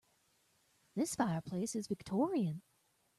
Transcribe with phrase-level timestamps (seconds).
[0.95, 2.63] This fireplace is Victorian.